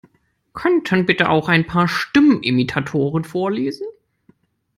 [0.53, 3.85] Können bitte auch ein paar Stimmenimitatoren vorlesen?